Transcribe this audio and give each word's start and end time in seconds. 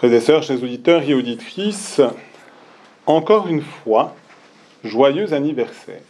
Frères 0.00 0.14
et 0.14 0.20
sœurs, 0.20 0.42
chers 0.42 0.62
auditeurs 0.62 1.02
et 1.02 1.12
auditrices, 1.12 2.00
encore 3.04 3.48
une 3.48 3.60
fois, 3.60 4.16
joyeux 4.82 5.34
anniversaire. 5.34 6.00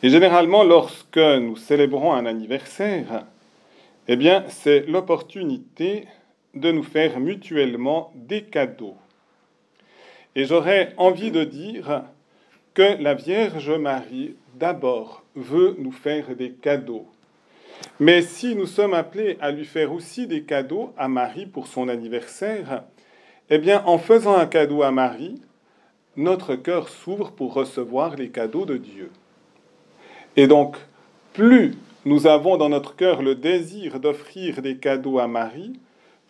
Et 0.00 0.08
généralement, 0.08 0.62
lorsque 0.62 1.16
nous 1.16 1.56
célébrons 1.56 2.12
un 2.12 2.24
anniversaire, 2.24 3.24
eh 4.06 4.14
bien, 4.14 4.44
c'est 4.46 4.86
l'opportunité 4.86 6.06
de 6.54 6.70
nous 6.70 6.84
faire 6.84 7.18
mutuellement 7.18 8.12
des 8.14 8.44
cadeaux. 8.44 8.94
Et 10.36 10.44
j'aurais 10.44 10.94
envie 10.98 11.32
de 11.32 11.42
dire 11.42 12.04
que 12.74 13.02
la 13.02 13.14
Vierge 13.14 13.72
Marie, 13.72 14.36
d'abord, 14.54 15.24
veut 15.34 15.74
nous 15.80 15.90
faire 15.90 16.36
des 16.36 16.52
cadeaux. 16.52 17.08
Mais 17.98 18.20
si 18.20 18.54
nous 18.54 18.66
sommes 18.66 18.94
appelés 18.94 19.38
à 19.40 19.50
lui 19.50 19.64
faire 19.64 19.92
aussi 19.92 20.26
des 20.26 20.42
cadeaux 20.42 20.92
à 20.98 21.08
Marie 21.08 21.46
pour 21.46 21.66
son 21.66 21.88
anniversaire, 21.88 22.84
eh 23.48 23.58
bien, 23.58 23.82
en 23.86 23.98
faisant 23.98 24.36
un 24.36 24.46
cadeau 24.46 24.82
à 24.82 24.90
Marie, 24.90 25.40
notre 26.16 26.56
cœur 26.56 26.88
s'ouvre 26.88 27.32
pour 27.32 27.54
recevoir 27.54 28.16
les 28.16 28.28
cadeaux 28.28 28.66
de 28.66 28.76
Dieu. 28.76 29.10
Et 30.36 30.46
donc, 30.46 30.76
plus 31.32 31.74
nous 32.04 32.26
avons 32.26 32.56
dans 32.56 32.68
notre 32.68 32.94
cœur 32.94 33.22
le 33.22 33.34
désir 33.34 33.98
d'offrir 33.98 34.62
des 34.62 34.76
cadeaux 34.76 35.18
à 35.18 35.26
Marie, 35.26 35.72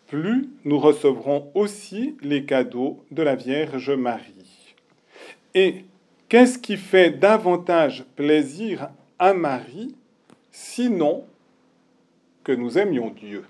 plus 0.06 0.48
nous 0.64 0.78
recevrons 0.78 1.50
aussi 1.54 2.16
les 2.22 2.44
cadeaux 2.44 3.04
de 3.10 3.22
la 3.22 3.34
Vierge 3.34 3.90
Marie. 3.90 4.74
Et 5.54 5.84
qu'est-ce 6.28 6.58
qui 6.58 6.76
fait 6.76 7.10
davantage 7.10 8.04
plaisir 8.14 8.88
à 9.18 9.34
Marie, 9.34 9.94
sinon 10.50 11.24
que 12.46 12.52
nous 12.52 12.78
aimions 12.78 13.10
Dieu. 13.10 13.44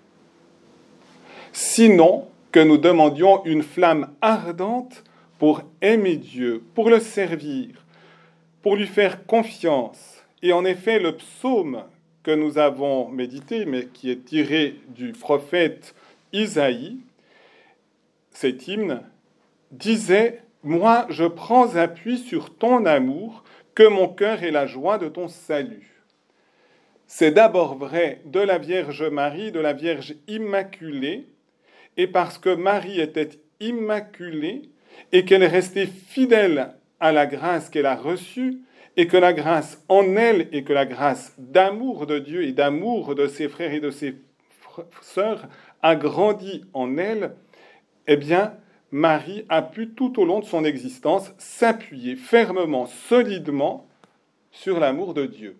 Sinon 1.52 2.28
que 2.50 2.60
nous 2.60 2.78
demandions 2.78 3.44
une 3.44 3.62
flamme 3.62 4.14
ardente 4.22 5.04
pour 5.38 5.64
aimer 5.82 6.16
Dieu, 6.16 6.62
pour 6.74 6.88
le 6.88 6.98
servir, 6.98 7.84
pour 8.62 8.74
lui 8.74 8.86
faire 8.86 9.26
confiance. 9.26 10.24
Et 10.40 10.54
en 10.54 10.64
effet, 10.64 10.98
le 10.98 11.14
psaume 11.14 11.84
que 12.22 12.30
nous 12.30 12.56
avons 12.56 13.10
médité, 13.10 13.66
mais 13.66 13.84
qui 13.84 14.10
est 14.10 14.24
tiré 14.24 14.76
du 14.88 15.12
prophète 15.12 15.94
Isaïe, 16.32 16.96
cet 18.30 18.66
hymne, 18.66 19.02
disait, 19.72 20.40
Moi 20.62 21.06
je 21.10 21.24
prends 21.24 21.76
appui 21.76 22.16
sur 22.16 22.56
ton 22.56 22.86
amour, 22.86 23.44
que 23.74 23.86
mon 23.86 24.08
cœur 24.08 24.42
ait 24.42 24.50
la 24.50 24.66
joie 24.66 24.96
de 24.96 25.08
ton 25.08 25.28
salut 25.28 25.95
c'est 27.06 27.30
d'abord 27.30 27.76
vrai 27.76 28.20
de 28.24 28.40
la 28.40 28.58
Vierge 28.58 29.04
Marie, 29.04 29.52
de 29.52 29.60
la 29.60 29.72
Vierge 29.72 30.16
Immaculée, 30.28 31.26
et 31.96 32.06
parce 32.06 32.38
que 32.38 32.54
Marie 32.54 33.00
était 33.00 33.30
immaculée 33.60 34.62
et 35.12 35.24
qu'elle 35.24 35.44
restait 35.44 35.86
fidèle 35.86 36.74
à 37.00 37.12
la 37.12 37.26
grâce 37.26 37.70
qu'elle 37.70 37.86
a 37.86 37.96
reçue, 37.96 38.58
et 38.96 39.06
que 39.06 39.16
la 39.16 39.34
grâce 39.34 39.84
en 39.88 40.16
elle 40.16 40.48
et 40.52 40.64
que 40.64 40.72
la 40.72 40.86
grâce 40.86 41.34
d'amour 41.36 42.06
de 42.06 42.18
Dieu 42.18 42.44
et 42.44 42.52
d'amour 42.52 43.14
de 43.14 43.26
ses 43.26 43.48
frères 43.48 43.74
et 43.74 43.80
de 43.80 43.90
ses 43.90 44.16
sœurs 45.02 45.48
a 45.82 45.96
grandi 45.96 46.64
en 46.72 46.96
elle, 46.96 47.34
eh 48.06 48.16
bien, 48.16 48.54
Marie 48.90 49.44
a 49.50 49.60
pu 49.60 49.90
tout 49.90 50.18
au 50.18 50.24
long 50.24 50.40
de 50.40 50.46
son 50.46 50.64
existence 50.64 51.32
s'appuyer 51.36 52.16
fermement, 52.16 52.86
solidement 52.86 53.86
sur 54.50 54.80
l'amour 54.80 55.12
de 55.12 55.26
Dieu 55.26 55.56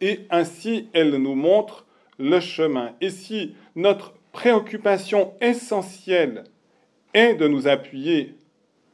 et 0.00 0.20
ainsi 0.30 0.88
elle 0.92 1.16
nous 1.16 1.34
montre 1.34 1.86
le 2.18 2.40
chemin. 2.40 2.94
Et 3.00 3.10
si 3.10 3.54
notre 3.74 4.14
préoccupation 4.32 5.34
essentielle 5.40 6.44
est 7.14 7.34
de 7.34 7.48
nous 7.48 7.66
appuyer 7.66 8.34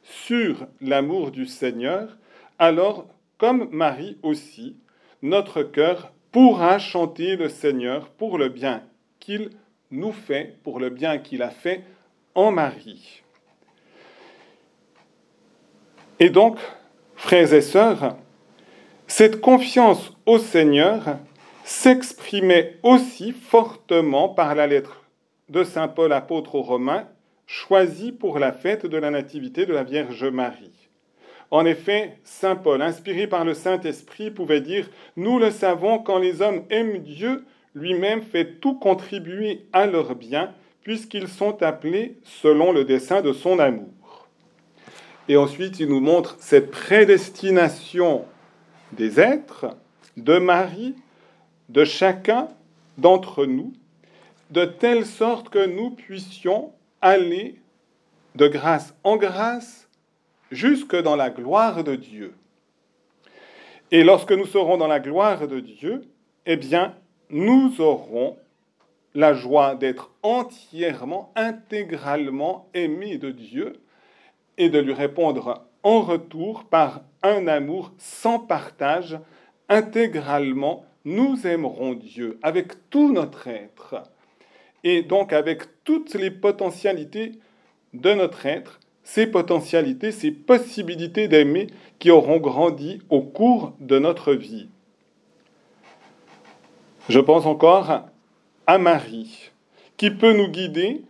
sur 0.03 0.67
l'amour 0.81 1.31
du 1.31 1.47
Seigneur, 1.47 2.17
alors, 2.59 3.07
comme 3.39 3.69
Marie 3.71 4.17
aussi, 4.23 4.77
notre 5.23 5.63
cœur 5.63 6.13
pourra 6.33 6.79
chanter 6.79 7.37
le 7.37 7.49
Seigneur 7.49 8.09
pour 8.09 8.39
le 8.39 8.49
bien 8.49 8.83
qu'il 9.21 9.51
nous 9.91 10.13
fait, 10.13 10.57
pour 10.63 10.81
le 10.81 10.91
bien 10.91 11.19
qu'il 11.19 11.43
a 11.43 11.51
fait 11.51 11.85
en 12.35 12.51
Marie. 12.51 13.23
Et 16.19 16.31
donc, 16.31 16.59
frères 17.15 17.53
et 17.53 17.61
sœurs, 17.61 18.17
cette 19.07 19.41
confiance 19.41 20.13
au 20.27 20.39
Seigneur 20.39 21.19
s'exprimait 21.65 22.79
aussi 22.83 23.33
fortement 23.33 24.29
par 24.29 24.55
la 24.55 24.67
lettre 24.67 25.03
de 25.49 25.63
Saint 25.63 25.89
Paul 25.89 26.13
apôtre 26.13 26.57
aux 26.57 26.63
Romains, 26.63 27.09
choisie 27.47 28.11
pour 28.11 28.39
la 28.39 28.53
fête 28.53 28.87
de 28.87 28.97
la 28.97 29.11
Nativité 29.11 29.65
de 29.65 29.73
la 29.73 29.85
Vierge 29.85 30.25
Marie. 30.25 30.89
En 31.53 31.65
effet, 31.65 32.19
Saint 32.25 32.57
Paul, 32.57 32.83
inspiré 32.83 33.29
par 33.29 33.45
le 33.45 33.55
Saint-Esprit, 33.55 34.33
pouvait 34.33 34.61
dire 34.61 34.89
Nous 35.17 35.39
le 35.39 35.53
savons, 35.53 36.01
quand 36.01 36.19
les 36.19 36.43
hommes 36.43 36.65
aiment 36.71 36.99
Dieu, 36.99 37.45
lui-même 37.75 38.23
fait 38.23 38.59
tout 38.61 38.75
contribuer 38.75 39.67
à 39.73 39.87
leur 39.87 40.17
bien, 40.17 40.53
puisqu'ils 40.83 41.29
sont 41.29 41.63
appelés 41.63 42.17
selon 42.25 42.73
le 42.73 42.85
dessein 42.85 43.23
de 43.23 43.33
son 43.33 43.61
amour. 43.61 44.29
Et 45.29 45.37
ensuite, 45.37 45.79
il 45.79 45.89
nous 45.89 46.01
montre 46.01 46.37
cette 46.41 46.73
prédestination 46.73 48.25
des 48.97 49.21
êtres, 49.21 49.77
de 50.17 50.39
Marie, 50.39 50.95
de 51.69 51.85
chacun 51.85 52.49
d'entre 52.99 53.47
nous, 53.47 53.73
de 54.51 54.65
telle 54.65 55.05
sorte 55.05 55.49
que 55.51 55.67
nous 55.67 55.91
puissions 55.91 56.73
aller 57.01 57.61
de 58.35 58.49
grâce 58.49 58.95
en 59.05 59.17
grâce 59.17 59.89
jusque 60.51 60.97
dans 60.97 61.17
la 61.17 61.31
gloire 61.31 61.85
de 61.85 61.97
Dieu. 61.97 62.35
Et 63.91 64.05
lorsque 64.05 64.33
nous 64.33 64.47
serons 64.47 64.77
dans 64.77 64.87
la 64.87 65.01
gloire 65.01 65.47
de 65.47 65.61
Dieu, 65.61 66.03
eh 66.45 66.57
bien, 66.57 66.95
nous 67.31 67.81
aurons 67.81 68.37
la 69.15 69.35
joie 69.35 69.75
d'être 69.75 70.11
entièrement, 70.23 71.33
intégralement 71.35 72.69
aimés 72.75 73.19
de 73.19 73.31
Dieu 73.31 73.81
et 74.59 74.69
de 74.69 74.79
lui 74.79 74.93
répondre 74.93 75.66
en 75.87 76.01
retour 76.01 76.65
par 76.65 77.03
un 77.23 77.47
amour 77.47 77.93
sans 77.97 78.41
partage, 78.41 79.21
intégralement, 79.69 80.85
nous 81.05 81.47
aimerons 81.47 81.95
Dieu 81.95 82.41
avec 82.43 82.91
tout 82.91 83.13
notre 83.13 83.47
être. 83.47 84.03
Et 84.83 85.03
donc 85.03 85.33
avec 85.33 85.85
toutes 85.85 86.15
les 86.15 86.33
potentialités 86.33 87.39
de 87.95 88.15
notre 88.15 88.47
être, 88.47 88.81
ces 89.05 89.29
potentialités, 89.29 90.11
ces 90.11 90.33
possibilités 90.33 91.29
d'aimer 91.29 91.69
qui 92.01 92.11
auront 92.11 92.39
grandi 92.39 93.01
au 93.09 93.21
cours 93.23 93.73
de 93.79 94.01
notre 94.01 94.33
vie. 94.33 94.69
Je 97.09 97.21
pense 97.21 97.47
encore 97.47 98.09
à 98.67 98.79
Marie, 98.79 99.53
qui 99.97 100.11
peut 100.11 100.37
nous 100.37 100.49
guider 100.49 101.05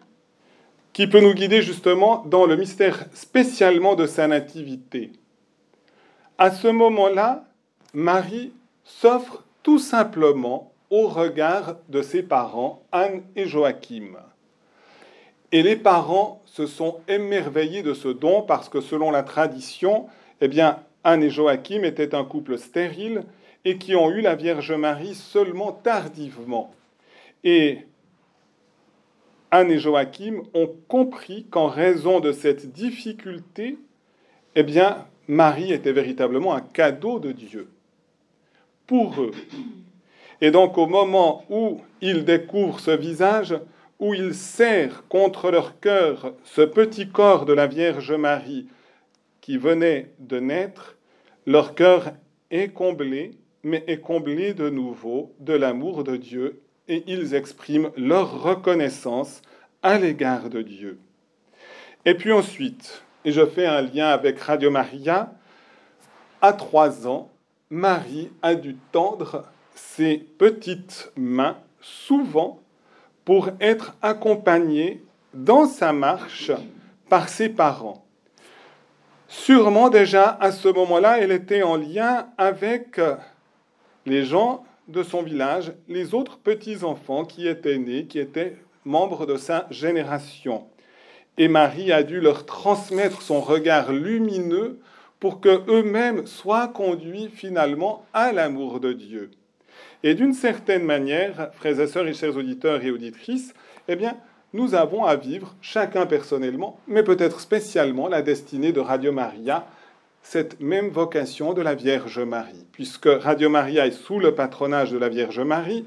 qui 0.97 1.07
peut 1.07 1.21
nous 1.21 1.35
guider 1.35 1.61
justement 1.61 2.25
dans 2.25 2.47
le 2.47 2.57
mystère 2.57 3.05
spécialement 3.13 3.97
de 3.97 4.07
sa 4.07 4.27
nativité. 4.27 5.13
À 6.39 6.51
ce 6.51 6.69
moment-là, 6.69 7.45
Marie 7.93 8.55
s'offre 8.83 9.45
tout 9.63 9.79
simplement 9.79 10.73
au 10.89 11.07
regard 11.09 11.77
de 11.91 12.01
ses 12.01 12.23
parents, 12.23 12.83
Anne 12.93 13.21
et 13.37 13.45
Joachim. 13.45 14.17
Et 15.53 15.63
les 15.63 15.77
parents 15.77 16.41
se 16.47 16.67
sont 16.67 16.97
émerveillés 17.09 17.83
de 17.83 17.93
ce 17.93 18.09
don 18.09 18.41
parce 18.41 18.71
que 18.71 18.81
selon 18.81 19.11
la 19.11 19.23
tradition, 19.23 20.07
eh 20.41 20.49
bien, 20.49 20.79
Anne 21.05 21.25
et 21.25 21.31
Joachim 21.31 21.83
étaient 21.85 22.15
un 22.15 22.25
couple 22.25 22.57
stérile 22.57 23.25
et 23.67 23.77
qui 23.77 23.95
ont 23.95 24.11
eu 24.11 24.23
la 24.23 24.35
Vierge 24.35 24.73
Marie 24.73 25.15
seulement 25.15 25.73
tardivement. 25.73 26.73
Et 27.45 27.81
Anne 29.51 29.71
et 29.71 29.79
Joachim 29.79 30.43
ont 30.55 30.71
compris 30.89 31.47
qu'en 31.51 31.69
raison 31.69 32.21
de 32.21 32.33
cette 32.33 32.73
difficulté, 32.73 33.79
eh 34.55 34.63
bien, 34.63 35.07
Marie 35.29 35.73
était 35.73 35.93
véritablement 35.93 36.55
un 36.55 36.61
cadeau 36.61 37.19
de 37.19 37.33
Dieu 37.33 37.69
pour 38.87 39.21
eux. 39.21 39.33
Et 40.41 40.51
donc 40.51 40.79
au 40.79 40.87
moment 40.87 41.45
où 41.49 41.81
ils 42.01 42.25
découvrent 42.25 42.81
ce 42.81 42.91
visage, 42.91 43.59
où 43.99 44.15
ils 44.15 44.35
serrent 44.35 45.05
contre 45.09 45.51
leur 45.51 45.81
cœur 45.81 46.35
ce 46.45 46.63
petit 46.63 47.09
corps 47.09 47.47
de 47.47 47.53
la 47.53 47.67
Vierge 47.67 48.13
Marie 48.13 48.67
qui 49.41 49.57
venait 49.57 50.13
de 50.19 50.39
naître, 50.39 50.97
leur 51.47 51.75
cœur 51.75 52.13
est 52.51 52.69
comblé, 52.69 53.33
mais 53.63 53.85
est 53.87 54.01
comblé 54.01 54.55
de 54.55 54.69
nouveau 54.69 55.33
de 55.41 55.55
l'amour 55.55 56.05
de 56.05 56.17
Dieu 56.17 56.61
et 56.89 57.05
ils 57.07 57.35
expriment 57.35 57.91
leur 57.97 58.43
reconnaissance 58.43 59.43
à 59.83 59.99
l'égard 59.99 60.49
de 60.51 60.63
Dieu. 60.63 60.99
Et 62.05 62.15
puis 62.15 62.33
ensuite, 62.33 63.03
et 63.25 63.33
je 63.33 63.45
fais 63.45 63.67
un 63.67 63.83
lien 63.83 64.09
avec 64.09 64.39
Radio 64.41 64.71
Maria, 64.71 65.33
à 66.41 66.53
trois 66.53 67.07
ans, 67.07 67.31
Marie 67.71 68.31
a 68.43 68.55
dû 68.55 68.77
tendre 68.93 69.45
ses 69.75 70.19
petites 70.19 71.11
mains 71.17 71.57
souvent 71.81 72.61
pour 73.25 73.51
être 73.61 73.97
accompagnée 74.03 75.05
dans 75.35 75.67
sa 75.67 75.93
marche 75.93 76.53
par 77.09 77.29
ses 77.29 77.49
parents. 77.49 78.05
Sûrement 79.29 79.91
déjà 79.91 80.39
à 80.41 80.53
ce 80.53 80.69
moment-là, 80.69 81.19
elle 81.19 81.33
était 81.33 81.63
en 81.63 81.77
lien 81.77 82.29
avec 82.39 83.01
les 84.07 84.25
gens 84.25 84.65
de 84.89 85.03
son 85.03 85.23
village, 85.23 85.73
les 85.89 86.15
autres 86.15 86.39
petits-enfants 86.39 87.25
qui 87.25 87.49
étaient 87.49 87.79
nés, 87.79 88.07
qui 88.07 88.19
étaient 88.19 88.57
membres 88.85 89.27
de 89.27 89.37
sa 89.37 89.67
génération. 89.71 90.67
Et 91.39 91.49
Marie 91.49 91.93
a 91.93 92.03
dû 92.03 92.21
leur 92.21 92.47
transmettre 92.47 93.21
son 93.21 93.41
regard 93.41 93.93
lumineux 93.93 94.81
pour 95.21 95.41
que 95.41 95.63
eux-mêmes 95.71 96.27
soient 96.27 96.69
conduits 96.69 97.29
finalement 97.29 98.05
à 98.13 98.33
l'amour 98.33 98.81
de 98.81 98.93
Dieu. 98.93 99.31
Et 100.03 100.15
d'une 100.15 100.33
certaine 100.33 100.85
manière, 100.85 101.51
frères 101.53 101.81
et 101.81 101.87
sœurs 101.87 102.07
et 102.07 102.15
chers 102.15 102.37
auditeurs 102.37 102.85
et 102.85 102.91
auditrices, 102.91 103.55
eh 103.89 103.97
bien, 103.97 104.17
nous 104.53 104.75
avons 104.75 105.05
à 105.05 105.17
vivre, 105.17 105.55
chacun 105.61 106.07
personnellement, 106.07 106.79
mais 106.87 107.03
peut-être 107.03 107.41
spécialement 107.41 108.09
la 108.09 108.23
destinée 108.23 108.73
de 108.73 108.81
Radio 108.81 109.13
Maria, 109.13 109.67
cette 110.29 110.61
même 110.61 110.89
vocation 110.89 111.55
de 111.55 111.63
la 111.63 111.77
Vierge 111.77 112.19
Marie. 112.19 112.67
Puisque 112.73 113.07
Radio 113.07 113.49
Maria 113.49 113.87
est 113.87 113.93
sous 113.93 114.19
le 114.19 114.35
patronage 114.35 114.91
de 114.91 114.99
la 114.99 115.09
Vierge 115.09 115.39
Marie, 115.39 115.85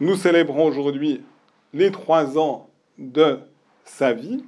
nous 0.00 0.14
célébrons 0.14 0.66
aujourd'hui 0.66 1.22
les 1.72 1.90
trois 1.90 2.36
ans 2.36 2.68
de 2.98 3.38
sa 3.86 4.12
vie, 4.12 4.44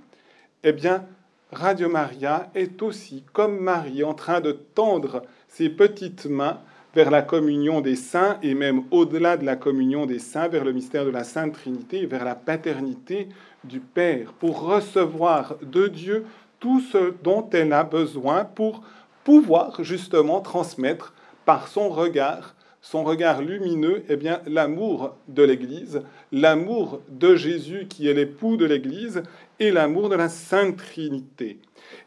eh 0.63 0.73
bien, 0.73 1.07
Radio 1.53 1.89
Maria 1.89 2.51
est 2.55 2.83
aussi, 2.83 3.25
comme 3.33 3.59
Marie, 3.59 4.05
en 4.05 4.13
train 4.13 4.43
de 4.43 4.53
tendre 4.53 5.23
ses 5.49 5.71
petites 5.71 6.27
mains 6.27 6.59
vers 6.95 7.11
la 7.11 7.23
communion 7.23 7.81
des 7.81 7.97
saints 7.97 8.37
et 8.43 8.53
même 8.53 8.83
au-delà 8.91 9.39
de 9.39 9.47
la 9.47 9.57
communion 9.57 10.05
des 10.05 10.19
saints, 10.19 10.49
vers 10.49 10.67
le 10.67 10.73
mystère 10.73 11.07
de 11.07 11.11
la 11.11 11.25
Sainte 11.25 11.55
Trinité, 11.55 12.05
vers 12.05 12.27
la 12.27 12.35
paternité 12.35 13.31
du 13.65 13.81
Père, 13.81 14.35
pour 14.35 14.61
recevoir 14.61 15.57
de 15.63 15.89
Dieu 15.89 16.27
tout 16.59 16.81
ce 16.81 17.15
dont 17.25 17.49
elle 17.55 17.73
a 17.73 17.85
besoin 17.85 18.45
pour 18.45 18.83
pouvoir 19.25 19.83
justement 19.83 20.41
transmettre 20.41 21.13
par 21.45 21.69
son 21.69 21.89
regard, 21.89 22.55
son 22.81 23.05
regard 23.05 23.43
lumineux, 23.43 24.05
eh 24.09 24.17
bien 24.17 24.41
l'amour 24.47 25.15
de 25.29 25.43
l'Église, 25.43 26.03
l'amour 26.33 27.01
de 27.09 27.35
Jésus 27.35 27.87
qui 27.89 28.09
est 28.09 28.15
l'époux 28.15 28.57
de 28.57 28.65
l'Église 28.65 29.23
et 29.59 29.71
l'amour 29.71 30.09
de 30.09 30.17
la 30.17 30.29
Sainte 30.29 30.77
Trinité. 30.77 31.59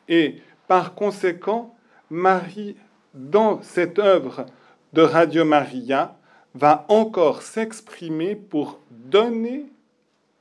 Et 0.07 0.35
par 0.67 0.95
conséquent, 0.95 1.75
Marie, 2.09 2.75
dans 3.13 3.61
cette 3.61 3.99
œuvre 3.99 4.45
de 4.93 5.01
Radio 5.01 5.45
Maria, 5.45 6.15
va 6.55 6.85
encore 6.87 7.41
s'exprimer 7.41 8.35
pour 8.35 8.79
donner 8.91 9.65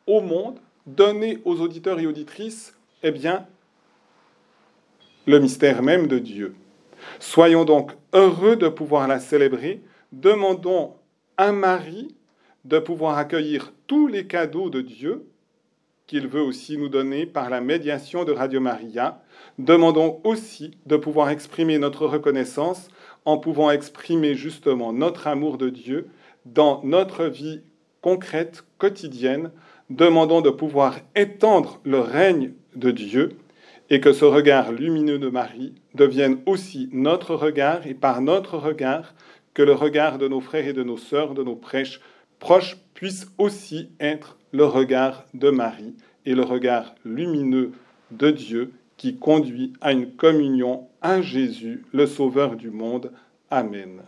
au 0.07 0.21
monde, 0.21 0.59
donner 0.87 1.41
aux 1.45 1.61
auditeurs 1.61 2.01
et 2.01 2.07
auditrices, 2.07 2.75
eh 3.03 3.11
bien, 3.11 3.47
le 5.27 5.39
mystère 5.39 5.83
même 5.83 6.07
de 6.07 6.19
Dieu. 6.19 6.55
Soyons 7.19 7.65
donc 7.65 7.93
heureux 8.13 8.57
de 8.57 8.69
pouvoir 8.69 9.09
la 9.09 9.21
célébrer. 9.21 9.81
Demandons 10.13 10.95
à 11.37 11.53
Marie 11.53 12.15
de 12.65 12.79
pouvoir 12.79 13.19
accueillir 13.19 13.73
tous 13.87 14.07
les 14.07 14.27
cadeaux 14.27 14.71
de 14.71 14.81
Dieu 14.81 15.27
qu'il 16.07 16.29
veut 16.29 16.43
aussi 16.43 16.77
nous 16.77 16.89
donner 16.89 17.27
par 17.27 17.51
la 17.51 17.61
médiation 17.61 18.25
de 18.25 18.33
Radio 18.33 18.61
Maria. 18.61 19.23
Demandons 19.59 20.21
aussi 20.25 20.73
de 20.87 20.97
pouvoir 20.97 21.31
exprimer 21.31 21.79
notre 21.79 22.07
reconnaissance 22.07 22.89
en 23.25 23.39
pouvant 23.39 23.71
exprimer 23.71 24.35
justement 24.35 24.93
notre 24.93 25.27
amour 25.27 25.59
de 25.59 25.71
Dieu 25.71 26.09
dans 26.45 26.81
notre 26.85 27.27
vie 27.27 27.63
concrète, 28.01 28.65
quotidienne. 28.79 29.51
Demandons 29.91 30.41
de 30.41 30.51
pouvoir 30.51 30.97
étendre 31.15 31.81
le 31.85 32.01
règne 32.01 32.53
de 32.75 32.91
Dieu 32.91 33.37
et 33.93 34.00
que 34.00 34.15
ce 34.15 34.25
regard 34.25 34.73
lumineux 34.73 35.19
de 35.19 35.29
Marie 35.29 35.75
devienne 35.94 36.39
aussi 36.47 36.89
notre 36.93 37.35
regard 37.35 37.87
et 37.87 37.93
par 37.93 38.23
notre 38.23 38.56
regard 38.56 39.15
que 39.53 39.62
le 39.62 39.75
regard 39.75 40.17
de 40.17 40.29
nos 40.29 40.41
frères 40.41 40.67
et 40.67 40.73
de 40.73 40.83
nos 40.83 40.97
sœurs, 40.97 41.35
de 41.35 41.44
nos 41.44 41.56
prêches 41.56 42.00
proches 42.39 42.79
puisse 42.94 43.27
aussi 43.37 43.91
être 44.00 44.39
le 44.50 44.65
regard 44.65 45.27
de 45.35 45.50
Marie 45.50 45.94
et 46.25 46.35
le 46.35 46.43
regard 46.43 46.94
lumineux 47.05 47.73
de 48.11 48.31
Dieu 48.31 48.73
qui 48.97 49.19
conduit 49.19 49.75
à 49.83 49.93
une 49.93 50.17
communion 50.17 50.89
à 51.03 51.21
Jésus, 51.21 51.85
le 51.93 52.06
Sauveur 52.06 52.56
du 52.56 52.71
monde. 52.71 53.12
Amen. 53.50 54.00